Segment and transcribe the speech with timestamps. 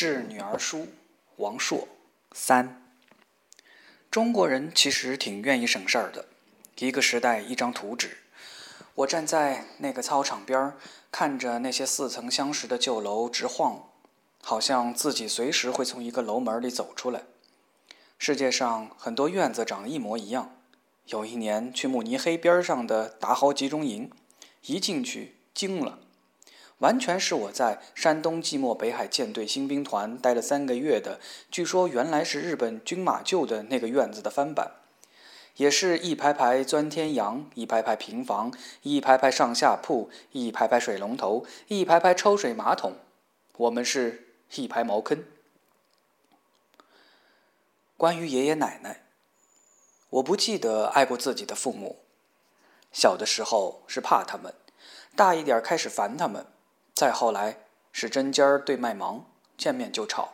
[0.00, 0.86] 致女儿书，
[1.38, 1.88] 王朔
[2.30, 2.80] 三。
[4.12, 6.26] 中国人其实挺愿意省事儿的，
[6.78, 8.18] 一个时代一张图纸。
[8.94, 10.72] 我站在那个操场边，
[11.10, 13.88] 看着那些似曾相识的旧楼直晃，
[14.40, 17.22] 好像自己随时会从一个楼门里走出来。
[18.20, 20.54] 世界上很多院子长得一模一样。
[21.06, 24.12] 有一年去慕尼黑边上的达豪集中营，
[24.66, 25.98] 一进去惊了。
[26.78, 31.18] 完全是我在山东即墨北海舰队新兵团待了三个月的，
[31.50, 34.74] 据说原来是日本军马厩的那个院子的翻版，
[35.56, 38.52] 也是一排排钻天阳，一排排平房，
[38.82, 42.94] 一排排上下铺，一排排水龙头，一排排抽水马桶，
[43.56, 45.24] 我们是一排茅坑。
[47.96, 49.02] 关于爷爷奶奶，
[50.10, 51.98] 我不记得爱过自己的父母，
[52.92, 54.54] 小的时候是怕他们，
[55.16, 56.46] 大一点开始烦他们。
[56.98, 57.60] 再后来
[57.92, 59.24] 是针尖儿对麦芒，
[59.56, 60.30] 见面就吵；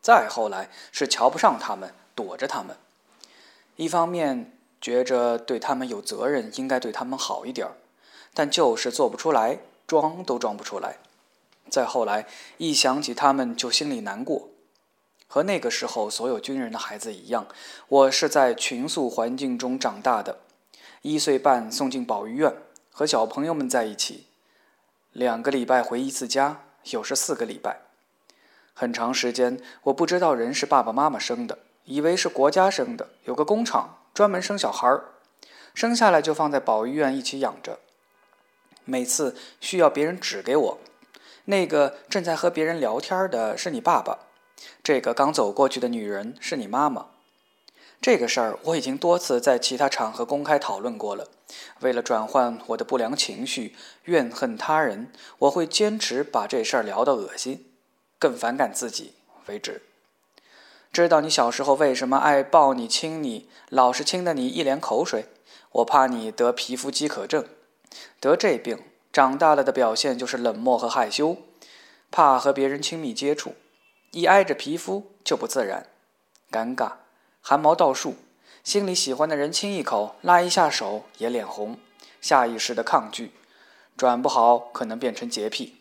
[0.00, 2.76] 再后来是瞧不上他们，躲着他们。
[3.76, 7.74] 一方面觉着对他们有责任，应该对他们好一点儿，
[8.34, 10.96] 但就是做不出来，装都装不出来。
[11.70, 14.48] 再后来一想起他们，就心里难过。
[15.28, 17.46] 和那个时候所有军人的孩子一样，
[17.86, 20.40] 我是在群宿环境中长大的，
[21.02, 22.52] 一岁半送进保育院，
[22.90, 24.26] 和小朋友们在一起。
[25.12, 27.82] 两个礼拜回一次家，有时四个礼拜，
[28.72, 35.04] 很长时间我不知道人是爸爸妈妈生的，以为是国家生的，有个工厂专门生小孩儿，
[35.74, 37.78] 生下来就放在保育院一起养着。
[38.86, 40.78] 每次需要别人指给我，
[41.44, 44.18] 那个正在和别人聊天的是你爸爸，
[44.82, 47.11] 这个刚走过去的女人是你妈妈。
[48.02, 51.28] 这个事儿我已经多次在其他场合公开讨论过了。
[51.82, 57.64] 为了转换我的不良情绪，怨恨他人，我会坚持把这事儿聊到恶心，
[58.18, 59.14] 更反感自己
[59.46, 59.82] 为止。
[60.92, 65.26] 知道你小时候为什么爱抱你亲你，老是亲的你一脸口水？
[65.70, 67.46] 我怕你得皮肤饥渴症，
[68.18, 68.82] 得这病
[69.12, 71.36] 长大了的表现就是冷漠和害羞，
[72.10, 73.54] 怕和别人亲密接触，
[74.10, 75.86] 一挨着皮肤就不自然，
[76.50, 76.94] 尴尬。
[77.44, 78.14] 汗毛倒竖，
[78.62, 81.76] 心里喜欢的人亲一口、拉一下手也脸红，
[82.20, 83.32] 下意识的抗拒，
[83.96, 85.76] 转不好可能变成洁癖。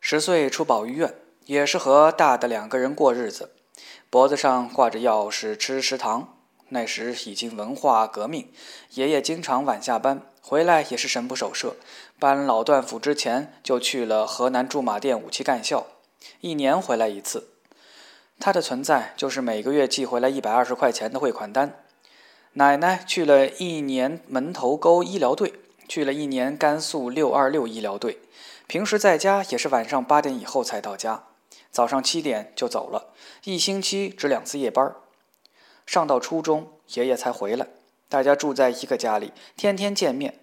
[0.00, 1.14] 十岁出保育院，
[1.46, 3.50] 也是和大的两个人过日子，
[4.10, 6.36] 脖子上挂着钥匙吃食堂。
[6.68, 8.52] 那时已经文化革命，
[8.90, 11.76] 爷爷经常晚下班回来也是神不守舍。
[12.18, 15.86] 搬老段府之前就去了河南驻马店武器干校，
[16.40, 17.51] 一年回来一次。
[18.44, 21.80] 他的存在就是每个月寄回来一百二十块钱的汇款单。
[22.54, 25.54] 奶奶去了一年门头沟医疗队，
[25.86, 28.18] 去了一年甘肃六二六医疗队。
[28.66, 31.22] 平时在家也是晚上八点以后才到家，
[31.70, 33.12] 早上七点就走了，
[33.44, 34.92] 一星期值两次夜班。
[35.86, 37.68] 上到初中，爷爷才回来，
[38.08, 40.40] 大家住在一个家里，天天见面。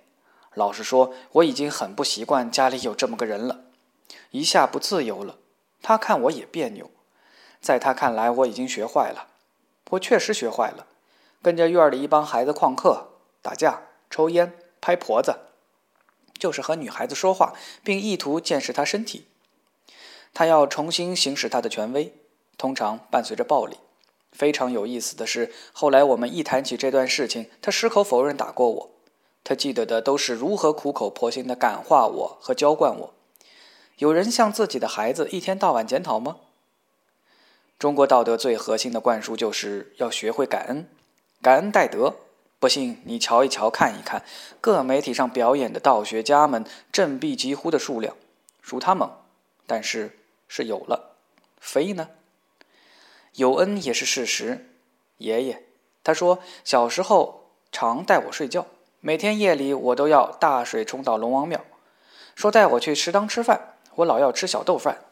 [0.54, 3.66] 老实说，我已经很不习惯家里有这么个人了，
[4.32, 5.36] 一下不自由了。
[5.82, 6.90] 他看我也别扭。
[7.62, 9.28] 在他看来，我已经学坏了。
[9.92, 10.88] 我确实学坏了，
[11.42, 13.08] 跟着院里一帮孩子旷课、
[13.42, 15.36] 打架、抽烟、拍婆子，
[16.38, 17.54] 就是和女孩子说话，
[17.84, 19.26] 并意图见识她身体。
[20.34, 22.14] 他要重新行使他的权威，
[22.56, 23.78] 通常伴随着暴力。
[24.32, 28.92] 非常有意思的是，后来我们一谈起这段事情，他矢口否认打过我。
[29.44, 33.14] 他记得的都是如何苦口婆心地感化我和娇惯我。
[33.98, 36.38] 有人向自己的孩子一天到晚检讨吗？
[37.80, 40.86] 中国道德最核心的灌输就是要学会感恩，
[41.42, 42.14] 感恩戴德。
[42.60, 44.22] 不信你瞧一瞧，看一看
[44.60, 48.18] 各媒体上表演的道学家们振臂疾呼的数量，
[48.62, 49.10] 数他猛，
[49.66, 50.20] 但是
[50.50, 51.16] 是有了。
[51.62, 52.10] 非呢？
[53.36, 54.74] 有恩也是事实。
[55.20, 55.64] 爷爷
[56.04, 58.68] 他说小时候常带我睡觉，
[59.00, 61.64] 每天夜里我都要大水冲到龙王庙，
[62.36, 65.06] 说带我去食堂吃饭，我老要吃小豆饭，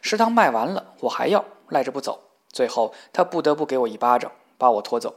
[0.00, 1.44] 食堂卖完了我还要。
[1.68, 5.16] 赖着不走，最后他不得不给我一巴掌，把我拖走。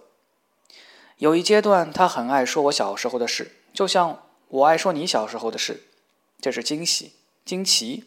[1.18, 5.84] 有一阶段，他很爱说我小时候的事，就像我爱说你小时候的事。
[6.40, 7.14] 这是惊喜、
[7.44, 8.06] 惊奇、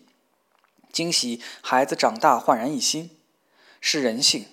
[0.92, 1.42] 惊喜。
[1.60, 3.10] 孩子长大焕然一新，
[3.80, 4.46] 是人性，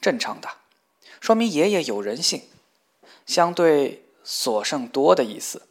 [0.00, 0.48] 正常的，
[1.20, 2.48] 说明爷爷有人性，
[3.26, 5.68] 相对所剩多的意思。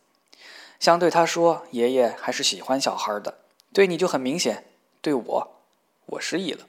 [0.79, 3.39] 相对他说，爷爷还是喜欢小孩的，
[3.73, 4.65] 对你就很明显，
[5.01, 5.61] 对我，
[6.05, 6.67] 我失忆了。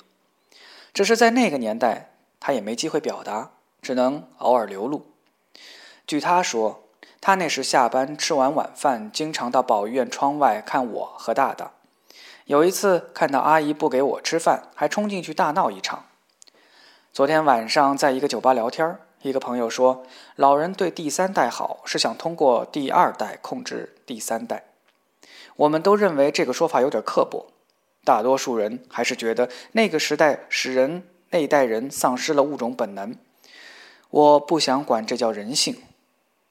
[0.99, 2.11] 只是在那个年代，
[2.41, 5.07] 他也没机会表达，只能偶尔流露。
[6.09, 6.89] 据他说，
[7.21, 11.71] 他那时下班吃完晚饭，经常到保育院窗外看我和大大。
[12.47, 16.07] 有一次看到阿姨不给我吃饭，还冲进去大闹一场。
[17.13, 20.03] 昨天晚上在一个酒吧聊天，一个朋友说，
[20.35, 24.65] 老人对第三代好，是想通过第二代控制第三代。
[25.55, 27.47] 我们都认为这个说法有点刻薄，
[28.09, 33.15] 大多数人还是觉得那个时代使人那一代人丧失了物种本能。
[34.09, 35.83] 我不想管这叫人性，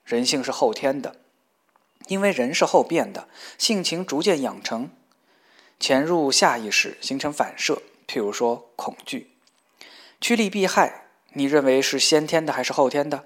[0.06, 1.16] 人性是后天的，
[2.10, 3.28] 因为人是后变的，
[3.58, 4.92] 性情逐渐养成，
[5.80, 7.82] 潜入下意识形成反射。
[8.08, 9.32] 譬如说恐惧。
[10.22, 13.24] 趋利避害，你认为是先天的还是后天的？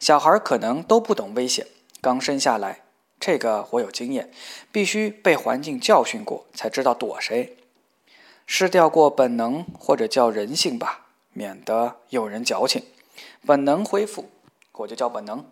[0.00, 1.68] 小孩可能都不懂危险，
[2.00, 2.80] 刚生下来，
[3.20, 4.32] 这个我有经验，
[4.72, 7.56] 必须被环境教训过才知道躲谁。
[8.52, 12.84] 失掉过本能或者叫人性吧，免得有人矫情。
[13.46, 14.28] 本能恢复，
[14.72, 15.48] 我就叫本能。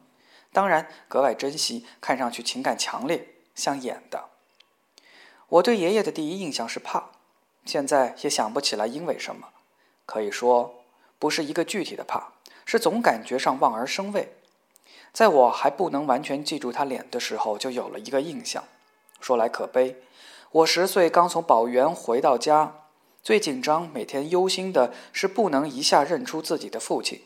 [0.52, 4.24] 当然格外珍惜看上去情感强烈像演的。
[5.48, 7.10] 我对爷爷的第一印象是怕，
[7.64, 9.50] 现在也想不起来因为什么。
[10.04, 10.82] 可以说，
[11.20, 12.32] 不是一个具体的怕，
[12.66, 14.34] 是总感觉上望而生畏。
[15.12, 18.64] 在我还不能完全记住他脸的时候，就有了一个印象。
[19.20, 20.02] 说来可悲，
[20.50, 22.74] 我十岁刚从宝园回到家，
[23.22, 27.22] 最紧张、每天忧心的是不能一下认出自己的父亲。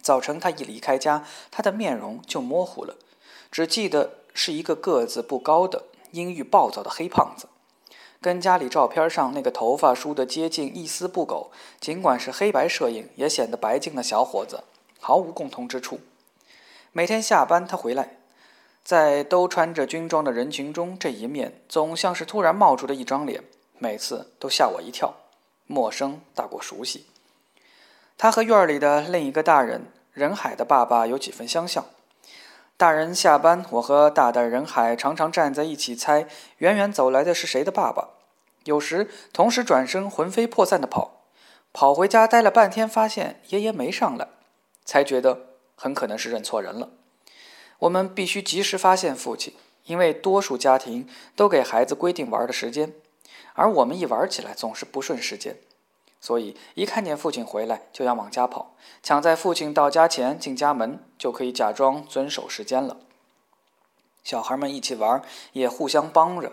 [0.00, 2.96] 早晨他一离开家，他的面容就模糊了，
[3.50, 7.48] 只记得是一个个子不高的、阴郁暴躁的黑胖子。
[8.20, 11.50] 跟家里照片上那个头发梳得接近一丝不苟，
[11.80, 14.62] 尽管是黑白摄影也显得白净的小伙子，
[15.00, 15.98] 毫无共同之处。
[16.92, 18.18] 每天下班他回来，
[18.84, 23.42] 在都穿着军装的人群中，这一面总像是突然冒出的一张脸，
[23.82, 25.12] 每次都吓我一跳，
[25.66, 27.06] 陌生大过熟悉。
[28.16, 31.86] 他和院里的另一个大人任海的爸爸有几分相像。
[32.76, 38.10] 大人下班，我和大大人海常常站在一起猜，远远走来的是谁的爸爸。
[38.62, 41.24] 有时同时转身，魂飞魄散的跑，
[41.72, 44.28] 跑回家待了半天，发现爷爷没上来，
[44.84, 46.90] 才觉得很可能是认错人了。
[47.80, 49.52] 我们必须及时发现父亲，
[49.86, 52.94] 因为多数家庭都给孩子规定玩的时间，
[53.54, 55.56] 而我们一玩起来总是不顺时间。
[56.20, 62.98] 所以，一看见父亲回来，就要往家跑，抢在父亲到家前进家门，就可以假装遵守时间了。
[64.22, 65.20] 小孩们一起玩，
[65.52, 66.52] 也互相帮着。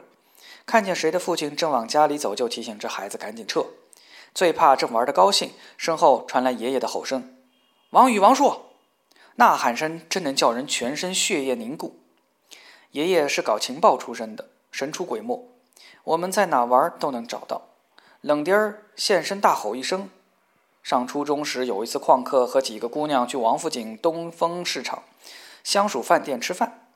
[0.66, 3.68] 看见谁的父亲正往家里走，就提醒这孩子赶紧撤。
[4.34, 7.38] 最怕正玩得高兴，身后传来爷爷的吼声
[7.92, 8.72] ：“王宇、王硕！”
[9.38, 12.00] 呐喊声真能叫人全身血液凝固。
[12.92, 15.48] 爷爷是搞情报出身的，神出鬼没，
[16.04, 17.64] 我们在哪玩都能找到。
[18.22, 20.10] 冷丁儿现身，大吼一声。
[20.82, 25.04] 上初中时，有一次旷课，和几个姑娘去王府井东风市场
[25.64, 26.88] 香薯饭店吃饭，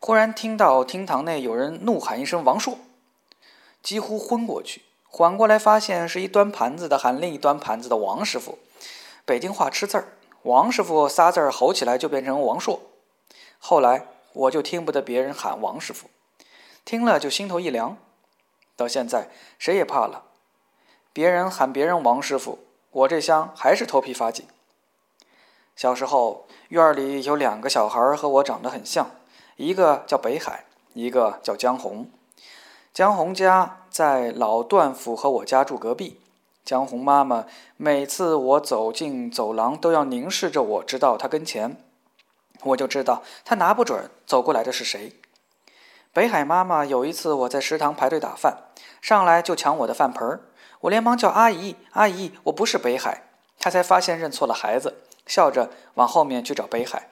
[0.00, 2.78] 忽然听到厅堂内有人怒喊一声“王硕”，
[3.82, 4.82] 几乎昏过去。
[5.08, 8.58] 缓过来，发现是一端盘子的喊另一端盘子的王师傅。
[9.24, 10.08] 北京话吃字儿，
[10.42, 12.80] 王师傅仨字儿吼起来就变成王硕。
[13.58, 16.08] 后来我就听不得别人喊王师傅，
[16.84, 17.96] 听了就心头一凉。
[18.78, 19.28] 到现在，
[19.58, 20.22] 谁也怕了。
[21.12, 22.60] 别人喊别人王师傅，
[22.92, 24.46] 我这厢还是头皮发紧。
[25.74, 29.10] 小时候院里有两个小孩和我长得很像，
[29.56, 30.64] 一个叫北海，
[30.94, 32.08] 一个叫江红。
[32.94, 36.20] 江红家在老段府和我家住隔壁。
[36.64, 41.82] 江红妈妈每次我走进走廊都要凝视着我，直到她跟前，
[42.62, 45.14] 我就知道她拿不准走过来的是谁。
[46.12, 48.64] 北海妈妈有一次我在食堂排队打饭，
[49.00, 50.40] 上来就抢我的饭盆儿。
[50.80, 53.24] 我连忙叫阿姨，阿姨，我不是北海。
[53.58, 57.10] 她才发现认错了孩子，笑着往后面去找北海。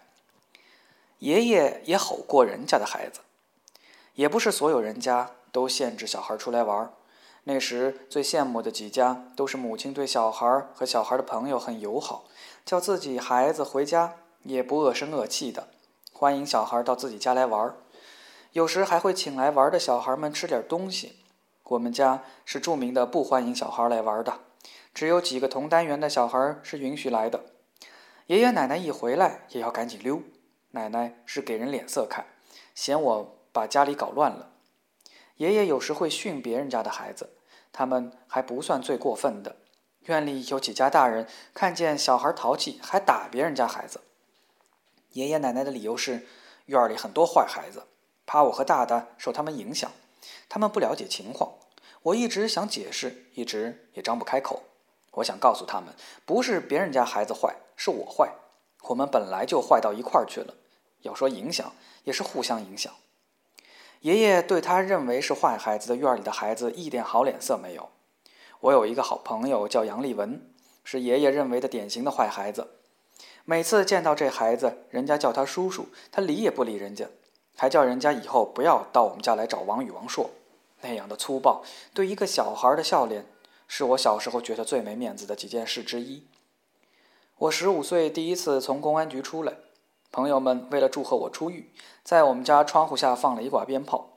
[1.19, 3.21] 爷爷也吼过人家的孩子，
[4.15, 6.91] 也不是所有人家都限制小孩出来玩。
[7.45, 12.25] 那时最羡慕的几家都是母亲对小孩和小孩的朋友很友好，
[12.65, 15.69] 叫自己孩子回家也不恶声恶气的，
[16.13, 17.75] 欢迎小孩到自己家来玩。
[18.57, 21.17] 有时还会请来玩的小孩们吃点东西。
[21.65, 24.41] 我们家是著名的不欢迎小孩来玩的，
[24.95, 27.45] 只有几个同单元的小孩是允许来的。
[28.29, 30.23] 爷爷奶奶一回来也要赶紧溜，
[30.71, 32.25] 奶奶是给人脸色看，
[32.75, 34.53] 嫌我把家里搞乱了。
[35.37, 37.37] 爷爷有时会训别人家的孩子，
[37.75, 39.57] 他们还不算最过分的。
[40.05, 44.01] 院里有几家大人看见小孩淘气，还打别人家孩子。
[45.11, 46.27] 爷爷奶奶的理由是，
[46.65, 47.83] 院里很多坏孩子，
[48.27, 49.91] 怕我和大大受他们影响。
[50.49, 51.55] 他们不了解情况，
[52.03, 54.65] 我一直想解释，一直也张不开口。
[55.13, 55.95] 我想告诉他们，
[56.27, 58.33] 不是别人家孩子坏，是我坏。
[58.83, 60.55] 我们本来就坏到一块儿去了。
[61.03, 61.73] 要说影响，
[62.05, 62.93] 也是互相影响。
[64.01, 67.89] 爷爷对他认为是坏孩子的院里的孩子一点好脸色没有。
[68.61, 70.53] 我有一个好朋友叫杨立文，
[70.85, 72.69] 是爷爷认为的典型的坏孩子。
[73.45, 77.07] 每次见到这孩子，人家叫他叔叔，他理也不理人家，
[77.57, 80.31] 还叫人家以后不要到我们家来找王宇、王硕。
[80.83, 83.27] 那样的粗暴，对一个小孩的笑脸，
[83.67, 86.27] 是我小时候觉得最没面子的几件事之一。
[87.39, 89.55] 我十五岁第一次从公安局出来，
[90.13, 91.71] 朋友们为了祝贺我出狱，
[92.05, 94.11] 在我们家窗户下放了一挂鞭炮。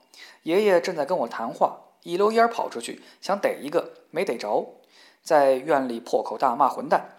[0.44, 4.76] 爷爷正在跟我谈话，一溜烟跑出去想逮一个，没逮着，
[5.24, 7.10] 在院里破口大骂混蛋。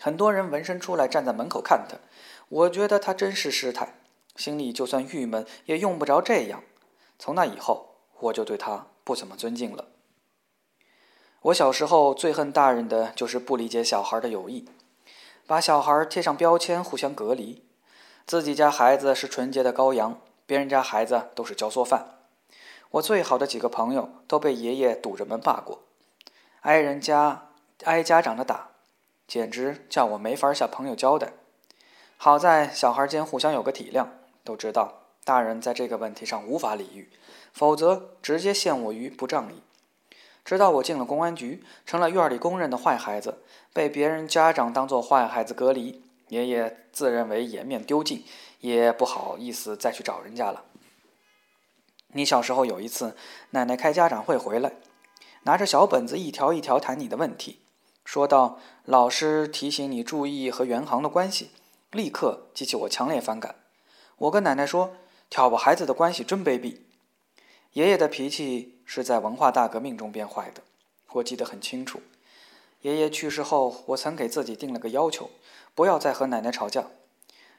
[0.00, 1.96] 很多人闻声出来站在门口看他，
[2.48, 3.94] 我觉得他真是失态，
[4.36, 6.62] 心里就算郁闷也用不着这样。
[7.18, 7.90] 从那以后。
[8.20, 9.86] 我就对他不怎么尊敬了。
[11.42, 14.66] 我小时候最恨大人的就是不理解小孩的友谊，
[15.46, 17.62] 把小孩贴上标签，互相隔离。
[18.24, 22.20] 自己家孩子是纯洁的羔羊，别人家孩子都是教唆犯。
[22.92, 25.82] 我最好的几个朋友都被爷爷堵着门骂过，
[26.60, 27.48] 挨人家
[27.82, 28.70] 挨家长的打，
[29.26, 31.34] 简直叫我没法向朋友交代。
[32.16, 34.06] 好在小孩间互相有个体谅，
[34.44, 37.10] 都知道大人在这个问题上无法理喻。
[37.52, 39.62] 否则，直接陷我于不仗义。
[40.44, 43.38] 直到我进了公安局，成了院里公认的坏孩子，
[43.72, 48.24] 被别人家长当做坏孩子隔离，爷爷自认为颜面丢尽，
[48.60, 50.64] 也不好意思再去找人家了。
[52.08, 53.16] 你小时候有一次，
[53.50, 54.72] 奶奶开家长会回来，
[55.44, 57.60] 拿着小本子一条一条谈你的问题，
[58.04, 61.52] 说到老师提醒你注意和袁航的关系，
[61.92, 63.63] 立刻激起我强烈反感。
[64.18, 64.94] 我跟奶奶说，
[65.28, 66.78] 挑拨孩子的关系真卑鄙。
[67.72, 70.62] 爷爷的脾气是在文化大革命中变坏的，
[71.14, 72.00] 我记得很清楚。
[72.82, 75.30] 爷爷去世后，我曾给自己定了个要求，
[75.74, 76.86] 不要再和奶奶吵架，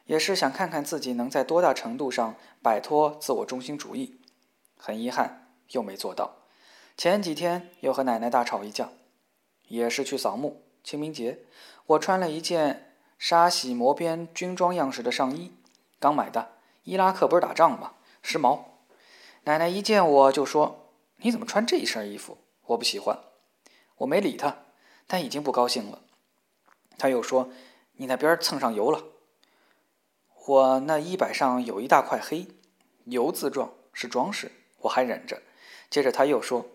[0.06, 4.22] 也是想看看自己能在多大程度上摆脱自我中心主义。
[4.78, 6.38] 很遗憾，又没做到。
[6.96, 8.92] 前几天又和奶奶大吵一架，
[9.68, 10.62] 也是去扫墓。
[10.84, 11.40] 清明节，
[11.88, 15.52] 我穿了一件沙洗磨边军装样式的上衣，
[16.06, 16.52] 刚买的。
[16.84, 17.94] 伊拉克不是打仗吗？
[18.22, 18.60] 时髦。
[19.46, 22.38] 奶奶一见我就说：“你怎么穿这一身衣服？
[22.68, 23.18] 我不喜欢。”
[23.98, 24.58] 我没理她，
[25.08, 26.04] 但已经不高兴了。
[27.00, 27.50] 她又说
[27.98, 29.04] ：“你那边蹭上油了。”
[30.46, 32.46] 我那衣摆上有一大块黑，
[33.06, 35.42] 油渍状，是装饰，我还忍着。
[35.90, 36.68] 接着她又说：“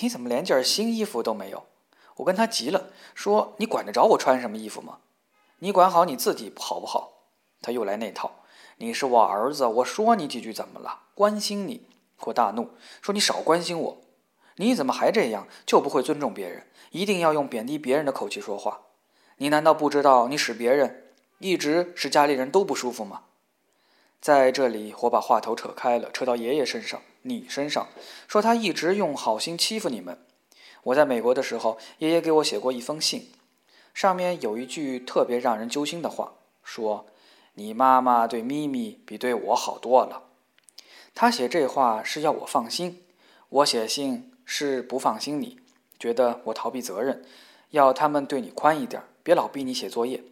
[0.00, 1.64] 你怎么连件新衣服都没有？”
[2.16, 4.98] 我跟她急了，说：“你管得着我穿什么衣服吗？
[5.60, 7.12] 你管好你自己好不好？”
[7.62, 8.30] 她又来那套
[8.78, 11.00] ：“你是我儿子，我说你几句怎么了？
[11.14, 11.86] 关心你。”
[12.26, 12.70] 我大怒，
[13.02, 13.98] 说：“你少关心我！
[14.56, 15.46] 你怎么还这样？
[15.66, 16.66] 就不会尊重别人？
[16.90, 18.82] 一定要用贬低别人的口气说话？
[19.36, 21.04] 你难道不知道你使别人，
[21.38, 23.24] 一直使家里人都不舒服吗？”
[24.22, 27.88] 在这里，我把话头扯开了，扯到爷爷身上，你身上，
[28.26, 30.24] 说他一直用好心欺负你们。
[30.84, 33.30] 我在美国的时候，爷爷给我写过一封信，
[33.92, 36.32] 上面有一句特别让人揪心的话，
[36.62, 37.04] 说
[37.54, 40.24] ：“你妈妈对咪咪比对我好多了。”
[41.14, 43.02] 她写这话是要我放心，
[43.48, 45.58] 我写信是不放心你，
[45.98, 47.24] 觉得我逃避责任，
[47.70, 50.22] 要他们对你宽一点，别老逼你写作业，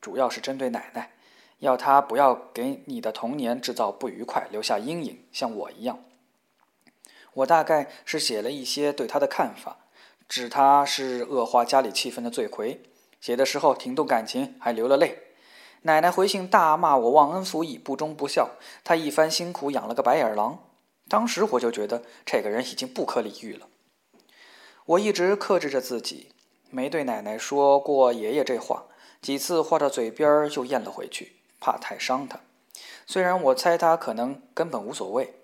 [0.00, 1.12] 主要是针对奶奶，
[1.58, 6.02] 要她不要给你的童年制造不愉快，留下阴影，像我一样。
[7.34, 9.76] 我大概是写了一些对他的看法，
[10.28, 12.80] 指他是恶化家里气氛的罪魁，
[13.20, 15.18] 写的时候挺动感情，还流了泪。
[15.82, 18.50] 奶奶回信大骂我忘恩负义、不忠不孝。
[18.84, 20.58] 她一番辛苦养了个白眼狼，
[21.08, 23.66] 当时我就觉得这个人已经不可理喻了。
[24.84, 26.32] 我一直克制着自己，
[26.70, 28.84] 没对奶奶说过爷爷这话，
[29.22, 32.40] 几次话到嘴边又咽了回去，怕太伤她。
[33.06, 35.34] 虽然我猜她可能根本无所谓。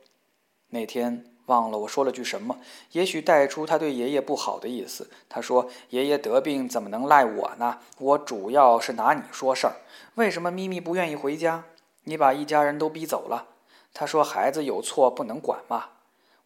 [0.71, 1.36] 那天。
[1.47, 2.59] 忘了我说了句什么，
[2.93, 5.09] 也许带出他对爷爷不好的意思。
[5.29, 7.79] 他说：“爷爷得病怎么能赖我呢？
[7.99, 9.77] 我主要是拿你说事儿。
[10.17, 11.65] 为什么咪咪不愿意回家？
[12.05, 13.47] 你把一家人都逼走了。”
[13.95, 15.91] 他说：“孩子有错不能管吗？”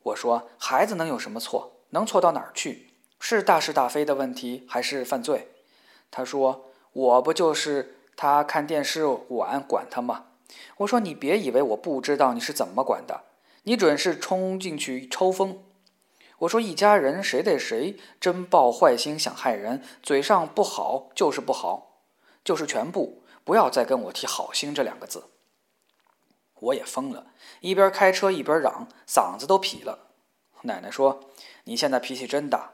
[0.05, 1.73] 我说：“孩子能有什么错？
[1.91, 2.91] 能错到哪儿去？
[3.19, 5.49] 是大是大非的问题，还是犯罪？”
[6.11, 10.27] 他说：“我不就是他看电视晚管他吗？”
[10.79, 13.23] 我说：“你别以为我不知道你是怎么管的。”
[13.65, 15.63] 你准是冲进去抽风！
[16.39, 22.01] 我说一家人谁对谁真抱坏心想害人，嘴上不好就是不好，
[22.43, 25.25] 就是全部，不要再跟我提好心这两个字。
[26.61, 27.27] 我也疯了，
[27.61, 30.07] 一边开车一边嚷，嗓子都劈了。
[30.63, 31.21] 奶奶说
[31.65, 32.73] ：“你现在脾气真大。”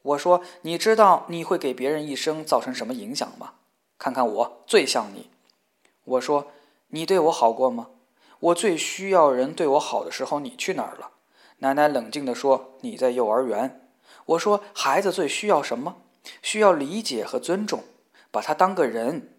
[0.00, 3.54] 我说：“你知道你会给别人一生造成什么影响吗？
[3.98, 5.30] 看看我最像你。”
[6.04, 6.52] 我说
[6.88, 7.90] ：“你对我好过吗？”
[8.40, 11.10] 我最需要人对我好的时候，你去哪儿了？”
[11.60, 13.88] 奶奶冷静地说：“你在幼儿园。”
[14.26, 15.96] 我说：“孩子最需要什么？
[16.42, 17.84] 需要理解和尊重，
[18.30, 19.34] 把他当个人。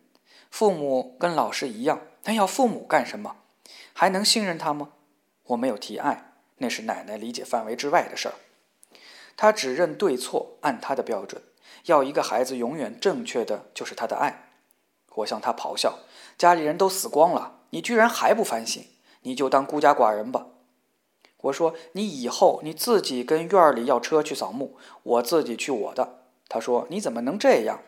[0.50, 3.38] 父母跟老师一样，但要父母干什么？
[3.94, 4.90] 还能信任他吗？”
[5.50, 8.36] 我没有提爱，那是奶奶理解范围之外的事儿。
[9.38, 11.42] 她只认对错，按她的标准，
[11.86, 14.52] 要一个孩子永远正确的就是他的爱。
[15.16, 16.00] 我向他咆哮
[16.38, 18.84] ：“家里人都死光了，你居然还不反省？
[19.22, 20.48] 你就当孤家寡人吧。”
[21.44, 27.82] 我说：“你以后你自己跟院里要车去扫墓，我自己去我的。”他说：“你怎么能这样？”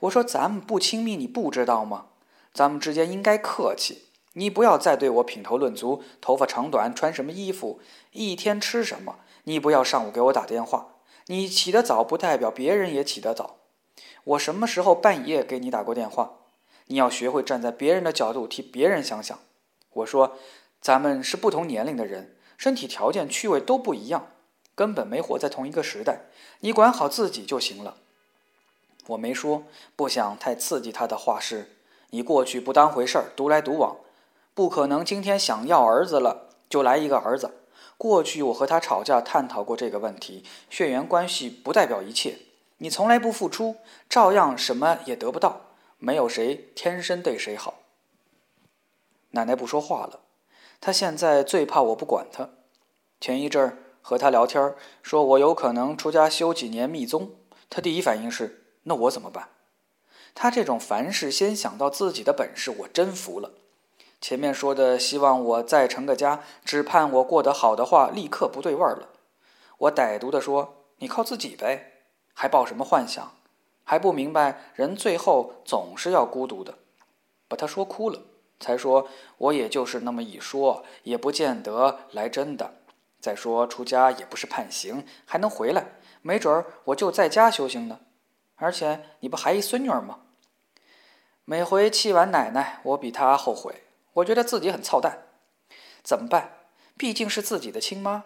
[0.00, 2.06] 我说：“咱们不亲密，你不知道吗？
[2.52, 4.02] 咱们之间应该客气。
[4.34, 7.80] 你不要再对我品头论足，头发长短，穿什么衣服，
[8.12, 9.20] 一天吃什么。
[9.44, 10.96] 你不要上午给我打电话。
[11.26, 13.56] 你起得早不代表别人也起得早。
[14.24, 16.32] 我什么时候半夜给你打过电话？
[16.86, 19.38] 你要学会站在别人的角度替别人想想。”
[19.92, 20.36] 我说
[20.80, 24.28] ：“咱们是不同年龄的人。”身体条件、趣味都不一样，
[24.76, 26.26] 根本没活在同一个时代。
[26.60, 27.96] 你管好自己就行了。
[29.08, 29.64] 我没说，
[29.96, 31.72] 不想太刺激他的话是：
[32.10, 33.96] 你过去不当回事儿，独来独往，
[34.54, 37.50] 不可能今天想要儿子了就来一个儿子。
[37.98, 40.44] 过去我和他吵架，探讨过这个问题。
[40.70, 42.38] 血缘关系不代表一切，
[42.78, 43.76] 你从来不付出，
[44.08, 45.60] 照样什么也得不到。
[46.04, 47.80] 没有谁天生对谁好。
[49.30, 50.20] 奶奶不说话了。
[50.78, 52.50] 她现在最怕我不管她。
[53.22, 57.30] 前一阵儿和她聊天儿，说我有可能出家修几年密宗。
[57.70, 59.48] 她第一反应是：那我怎么办？
[60.34, 63.52] 她这种凡事先想到自己的本事，我真服了。
[64.20, 69.08] 前面说的希望我再成个家，只盼我过得好的话，立刻不对味儿了。
[69.78, 72.02] 我歹毒地说：“你靠自己呗，
[72.34, 73.32] 还抱什么幻想？
[73.84, 76.78] 还不明白人最后总是要孤独的。”
[77.46, 78.22] 把他说哭了。
[78.60, 82.74] 才说，我也就是那么一说，也不见得来真的。
[83.20, 85.84] 再说出家也不是判刑，还能回来，
[86.22, 88.00] 没准儿我就在家修行呢。
[88.56, 90.20] 而且你不还一孙女儿吗？
[91.44, 93.82] 每回气完奶奶，我比她后悔，
[94.14, 95.26] 我觉得自己很操蛋。
[96.02, 96.52] 怎么办？
[96.96, 98.24] 毕竟是自己的亲妈，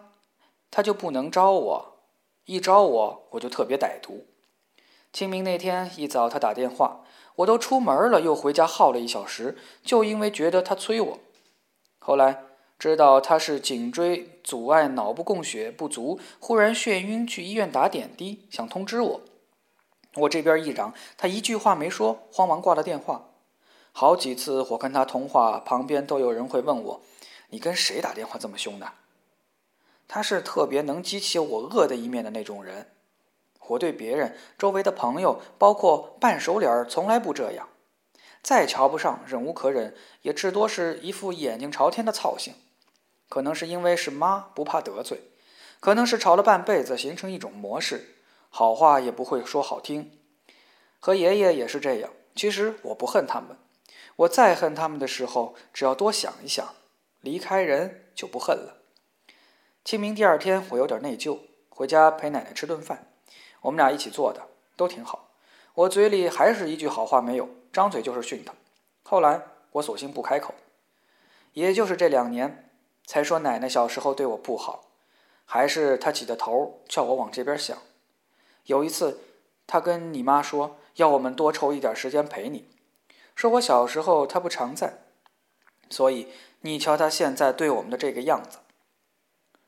[0.69, 1.97] 她就不能招我，
[2.45, 4.27] 一招我我就特别歹毒。
[5.11, 7.01] 清明那天一早，他打电话。
[7.37, 11.19] 我都出门了，又回家耗了一小时，就因为觉得他催我。
[11.99, 12.43] 后来
[12.77, 19.21] 知道他是颈椎阻碍脑部供血不足，忽然眩晕，去医院打点滴，想通知我。
[20.15, 23.29] 我这边一嚷，他一句话没说，慌忙挂了电话。
[23.91, 27.01] 好几次我跟他通话，旁边都有人会问我
[27.51, 28.91] ：“你跟谁打电话这么凶的？”
[30.09, 32.87] 他是特别能激起我恶的一面的那种人。
[33.69, 37.69] 我对别人、周围的朋友，包括半熟脸儿，从来不这样。
[38.41, 42.53] 再瞧不上、忍无可忍，也至多是一副眼睛朝天的操性。
[43.27, 45.17] 可能是因为是妈，不怕得罪；
[45.79, 48.15] 可能是吵了半辈子，形成一种模式，
[48.49, 50.17] 好话也不会说好听。
[50.99, 52.11] 和爷爷也是这样。
[52.35, 53.57] 其实我不恨他们，
[54.15, 56.73] 我再恨他们的时候，只要多想一想，
[57.19, 58.77] 离开人就不恨了。
[59.83, 63.08] 清明第二天，我有点内疚，回家陪奶奶吃顿饭。
[63.61, 65.29] 我们俩一起做的都挺好，
[65.73, 68.53] 我嘴里还是一句好话没有，张嘴就是训他。
[69.03, 69.41] 后来
[69.71, 70.53] 我索性不开口，
[71.53, 72.69] 也就是这两年
[73.05, 74.85] 才说奶奶小时候对我不好，
[75.45, 77.77] 还是她起的头叫我往这边想。
[78.65, 79.19] 有一次，
[79.65, 82.65] 她跟你妈说要我们多抽一点时间陪你，
[83.35, 84.99] 说我小时候她不常在，
[85.89, 86.27] 所以
[86.61, 88.59] 你瞧她现在对我们的这个样子。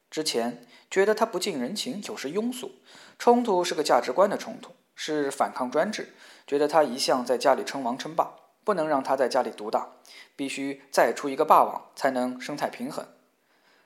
[0.09, 2.73] 之前觉得她不近人情，有时庸俗。
[3.21, 6.11] 冲突是个价值观的冲突，是反抗专制。
[6.47, 9.89] 觉得他一向在家里称王称霸，不能让他在家里独大，
[10.35, 13.05] 必须再出一个霸王，才能生态平衡，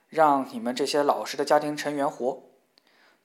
[0.07, 2.43] 让你们这些老实的家庭成员活。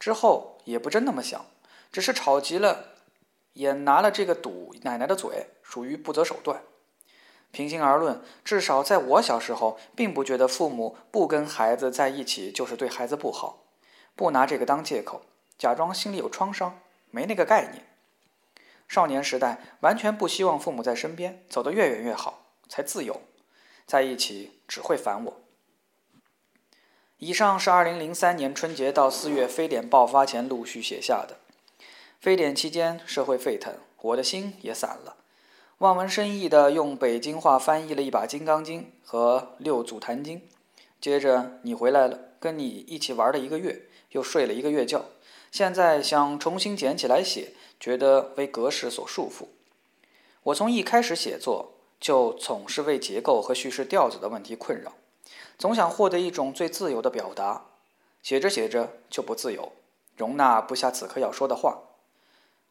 [0.00, 1.46] 之后也不真那么想，
[1.92, 2.86] 只是吵急了，
[3.52, 6.60] 也拿了这个堵奶奶的嘴，属于不择手段。
[7.52, 13.62] 平心而论，至少在我小时候，并不觉得父母不跟孩子在一起就是对孩子不好，
[14.16, 15.22] 不拿这个当借口。
[15.60, 17.84] 假装心里有创伤，没那个概念。
[18.88, 23.20] 少年时代完全不希望父母在身边，走得越远越好，才自由。
[23.84, 25.40] 在一起只会烦我。
[27.18, 31.36] 以上是二零零三年春节到四月非典爆发前陆续写下的。
[32.18, 35.16] 非典期间社会沸腾，我的心也散了。
[35.78, 40.40] 望文生义的用北京话翻译了一把《金刚经》和六祖坛经。
[40.98, 45.04] 接着你回来了，跟你一起玩了一个月，又睡了一个月觉。
[45.50, 49.46] 现在想重新捡起来写，觉得为格式所束缚。
[50.44, 54.94] 我从一开始写作就总是为结构和叙事调子的问题困扰。
[55.58, 57.66] 总想获得一种最自由的表达，
[58.22, 59.72] 写着写着就不自由，
[60.16, 61.80] 容纳不下此刻要说的话。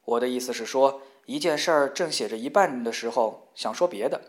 [0.06, 4.22] 我的意思是说，一件事儿正写着一半的时候，想说别的，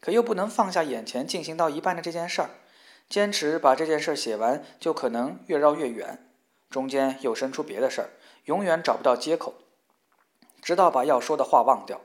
[0.00, 2.50] 可又不能放下眼前进行到一半的这件事儿，
[3.10, 6.26] 坚持把这件事儿写完，就可能越绕越远，
[6.70, 8.10] 中间又生出别的事儿，
[8.44, 9.54] 永远找不到接口，
[10.60, 12.00] 直到把要说的话忘掉。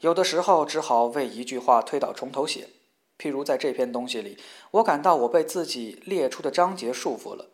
[0.00, 2.68] 有的时候只好为一句话推倒重头写。
[3.16, 4.36] 譬如在这篇东西里，
[4.72, 7.50] 我感到我被自己列出的章节束缚了。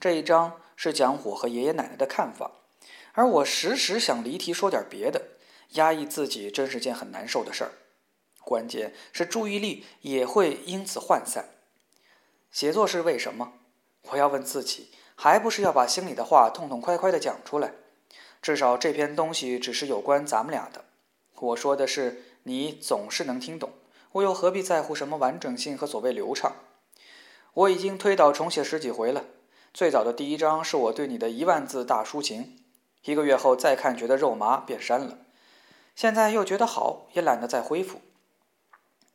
[0.00, 2.50] 这一章是讲我和爷爷奶奶的看法，
[3.12, 5.22] 而我时时想离题说点别的，
[5.74, 7.72] 压抑自己真是件很难受的事儿。
[8.40, 11.48] 关键是注意力也会因此涣散。
[12.50, 13.54] 写作是为什么？
[14.10, 17.72] 我要问自己，还不是要把心里的话痛痛快快地讲出来？
[18.42, 20.84] 至少这篇东西只是有关咱们俩的。
[21.36, 23.72] 我说的是，你总是能听懂。
[24.12, 26.54] 我又何必在乎什么完整性和所谓流畅？
[27.54, 29.24] 我已经推倒重写十几回了。
[29.72, 32.58] 最早的第一章是我对你的一万字大抒情，
[33.04, 35.18] 一个月后再看觉得肉麻，便删了。
[35.96, 38.00] 现在又觉得好，也懒得再恢复。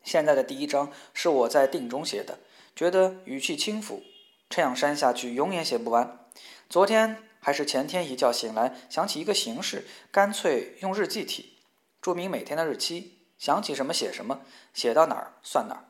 [0.03, 2.39] 现在的第一章是我在定中写的，
[2.75, 4.01] 觉得语气轻浮，
[4.49, 6.25] 这样删下去永远写不完。
[6.69, 11.57] 昨天还是前天一觉醒来，想起一个形式，干脆用日记体，
[12.01, 13.15] 注明每天的日期。
[13.37, 14.41] 想起什么写什么，
[14.73, 15.85] 写到哪儿算哪儿。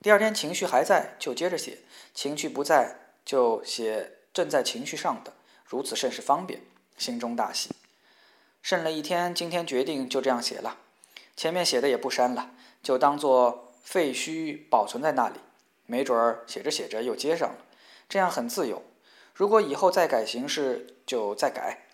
[0.00, 1.78] 第二天情绪还在就接着写，
[2.14, 5.32] 情绪不在就写正在情绪上的，
[5.66, 6.60] 如此甚是方便。
[6.96, 7.70] 心中大喜，
[8.62, 10.78] 剩了一天，今天决定就这样写了。
[11.34, 12.52] 前面写的也不删了，
[12.84, 15.40] 就当做废墟保存在那里。
[15.86, 17.58] 没准儿写着写着又接上了，
[18.08, 18.82] 这样很自由。
[19.34, 21.86] 如果以后再改形式，就再改。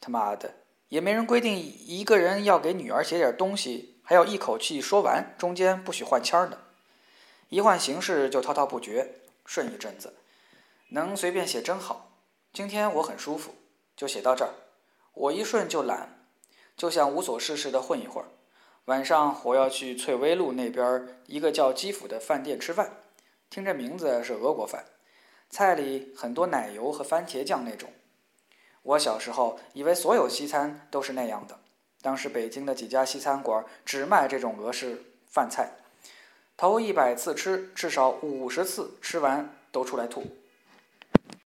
[0.00, 0.54] 他妈的，
[0.88, 3.96] 也没人规定一个人要给女儿写点东西。
[4.02, 6.58] 还要一口气说完，中间不许换签儿的，
[7.48, 10.14] 一换形式就滔滔不绝，顺一阵子，
[10.88, 12.10] 能随便写真好。
[12.52, 13.54] 今天我很舒服，
[13.96, 14.50] 就写到这儿。
[15.12, 16.26] 我一顺就懒，
[16.76, 18.26] 就想无所事事的混一会儿。
[18.86, 22.96] 晚上我要去翠微路那边一个叫基辅的饭店吃饭，
[23.48, 24.84] 听这名字是俄国饭，
[25.50, 27.90] 菜里很多奶油和番茄酱那种。
[28.82, 31.58] 我小时候以为所有西餐都是那样的。
[32.00, 35.72] 当时北京的几家西餐馆只卖这种俄式饭菜，
[36.56, 40.24] 头一百次吃，至少五十次吃完都出来吐。